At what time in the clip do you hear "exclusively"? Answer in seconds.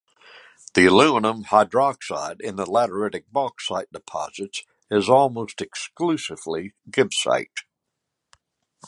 5.61-6.73